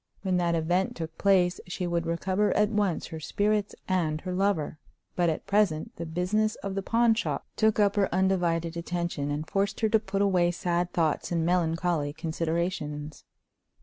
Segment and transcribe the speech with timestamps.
[0.23, 4.79] When that event took place she would recover at once her spirits and her lover;
[5.15, 9.47] but at present the business of the pawn shop took up her undivided attention, and
[9.47, 13.25] forced her to put away sad thoughts and melancholy considerations.